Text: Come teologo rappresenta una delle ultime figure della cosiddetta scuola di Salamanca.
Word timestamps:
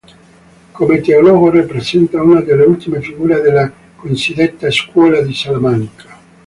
Come 0.71 0.99
teologo 0.99 1.51
rappresenta 1.51 2.23
una 2.23 2.41
delle 2.41 2.63
ultime 2.63 3.01
figure 3.01 3.39
della 3.39 3.71
cosiddetta 3.95 4.71
scuola 4.71 5.21
di 5.21 5.31
Salamanca. 5.31 6.17